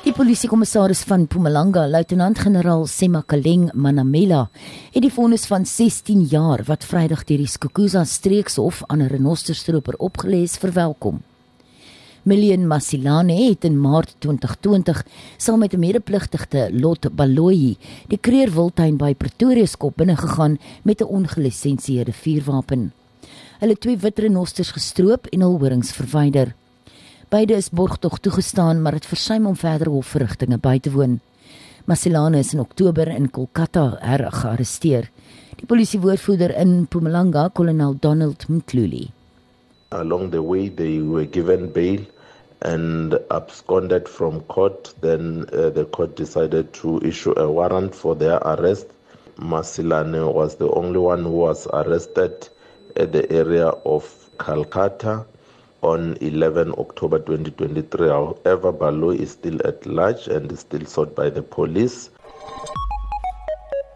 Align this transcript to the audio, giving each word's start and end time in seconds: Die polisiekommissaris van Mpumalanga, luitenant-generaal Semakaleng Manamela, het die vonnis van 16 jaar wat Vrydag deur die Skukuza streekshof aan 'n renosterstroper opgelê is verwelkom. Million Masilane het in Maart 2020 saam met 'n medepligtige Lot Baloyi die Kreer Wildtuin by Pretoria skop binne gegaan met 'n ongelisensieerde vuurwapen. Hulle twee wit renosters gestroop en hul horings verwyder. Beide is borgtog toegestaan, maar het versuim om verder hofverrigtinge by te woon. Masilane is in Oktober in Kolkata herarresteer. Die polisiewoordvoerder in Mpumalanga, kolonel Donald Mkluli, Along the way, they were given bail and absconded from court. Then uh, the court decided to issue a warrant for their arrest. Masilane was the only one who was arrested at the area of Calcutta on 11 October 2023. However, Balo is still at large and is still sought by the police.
Die 0.00 0.14
polisiekommissaris 0.16 1.02
van 1.04 1.26
Mpumalanga, 1.26 1.82
luitenant-generaal 1.92 2.86
Semakaleng 2.88 3.66
Manamela, 3.76 4.46
het 4.94 5.02
die 5.04 5.10
vonnis 5.12 5.42
van 5.44 5.66
16 5.68 6.22
jaar 6.30 6.62
wat 6.64 6.86
Vrydag 6.88 7.26
deur 7.28 7.42
die 7.42 7.50
Skukuza 7.52 8.06
streekshof 8.08 8.80
aan 8.88 9.02
'n 9.02 9.10
renosterstroper 9.12 9.98
opgelê 10.00 10.40
is 10.48 10.56
verwelkom. 10.56 11.20
Million 12.22 12.66
Masilane 12.66 13.48
het 13.48 13.64
in 13.64 13.80
Maart 13.80 14.14
2020 14.18 15.04
saam 15.36 15.58
met 15.58 15.74
'n 15.74 15.78
medepligtige 15.78 16.70
Lot 16.72 17.14
Baloyi 17.16 17.76
die 18.08 18.18
Kreer 18.18 18.50
Wildtuin 18.54 18.96
by 18.96 19.14
Pretoria 19.14 19.66
skop 19.66 19.96
binne 19.96 20.16
gegaan 20.16 20.58
met 20.82 21.00
'n 21.00 21.12
ongelisensieerde 21.12 22.12
vuurwapen. 22.12 22.92
Hulle 23.58 23.76
twee 23.78 23.96
wit 23.96 24.18
renosters 24.18 24.70
gestroop 24.70 25.26
en 25.26 25.40
hul 25.40 25.58
horings 25.58 25.92
verwyder. 25.92 26.54
Beide 27.30 27.54
is 27.54 27.68
borgtog 27.70 28.18
toegestaan, 28.18 28.82
maar 28.82 28.92
het 28.92 29.06
versuim 29.06 29.46
om 29.46 29.56
verder 29.56 29.88
hofverrigtinge 29.88 30.56
by 30.58 30.80
te 30.82 30.90
woon. 30.90 31.20
Masilane 31.86 32.40
is 32.42 32.52
in 32.52 32.60
Oktober 32.60 33.06
in 33.06 33.28
Kolkata 33.30 33.84
herarresteer. 34.02 35.06
Die 35.60 35.66
polisiewoordvoerder 35.66 36.56
in 36.58 36.74
Mpumalanga, 36.80 37.44
kolonel 37.54 37.94
Donald 38.00 38.48
Mkluli, 38.48 39.12
Along 39.90 40.30
the 40.30 40.42
way, 40.42 40.68
they 40.68 40.98
were 40.98 41.24
given 41.24 41.70
bail 41.72 42.02
and 42.62 43.14
absconded 43.30 44.08
from 44.08 44.40
court. 44.40 44.94
Then 45.00 45.46
uh, 45.52 45.70
the 45.70 45.84
court 45.84 46.16
decided 46.16 46.72
to 46.82 46.98
issue 47.02 47.38
a 47.38 47.46
warrant 47.46 47.94
for 47.94 48.16
their 48.16 48.38
arrest. 48.42 48.86
Masilane 49.38 50.32
was 50.34 50.56
the 50.56 50.70
only 50.70 50.98
one 50.98 51.22
who 51.22 51.38
was 51.46 51.68
arrested 51.72 52.48
at 52.96 53.12
the 53.12 53.30
area 53.30 53.68
of 53.86 54.02
Calcutta 54.38 55.26
on 55.82 56.16
11 56.20 56.72
October 56.78 57.18
2023. 57.18 58.08
However, 58.08 58.72
Balo 58.72 59.14
is 59.18 59.32
still 59.32 59.58
at 59.66 59.84
large 59.86 60.28
and 60.28 60.50
is 60.52 60.60
still 60.60 60.84
sought 60.84 61.14
by 61.14 61.30
the 61.30 61.42
police. 61.42 62.10